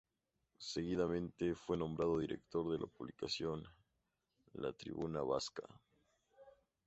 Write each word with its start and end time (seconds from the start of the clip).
Seguidamente 0.57 1.53
fue 1.53 1.77
nombrado 1.77 2.17
director 2.17 2.71
de 2.71 2.79
la 2.79 2.87
publicación 2.87 3.63
"La 4.53 4.73
Tribuna 4.73 5.21
Vasca". 5.21 5.61